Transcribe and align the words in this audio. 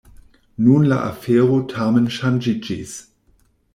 Nun 0.67 0.87
la 0.93 0.97
afero 1.09 1.59
tamen 1.73 2.09
ŝanĝiĝis. 2.17 2.95